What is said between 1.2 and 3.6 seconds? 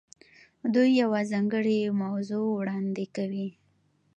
ځانګړې موضوع وړاندې کوي.